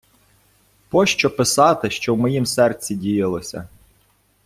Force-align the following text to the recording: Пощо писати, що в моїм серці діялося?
Пощо 0.89 1.29
писати, 1.29 1.89
що 1.89 2.15
в 2.15 2.17
моїм 2.17 2.45
серці 2.45 2.95
діялося? 2.95 3.67